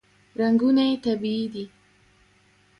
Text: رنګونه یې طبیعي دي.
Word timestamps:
رنګونه 0.39 0.83
یې 0.89 0.95
طبیعي 1.05 1.45
دي. 1.53 1.65